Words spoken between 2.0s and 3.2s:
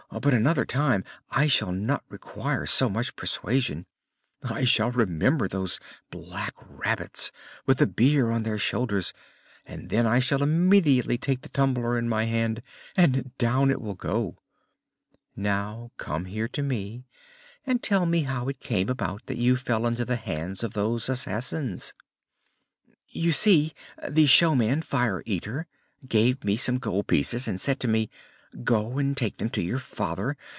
require so much